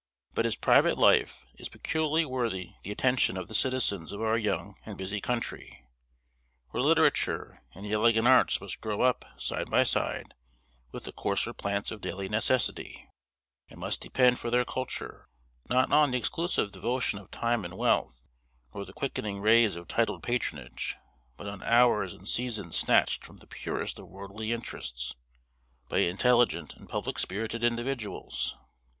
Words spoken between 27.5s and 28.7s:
individuals.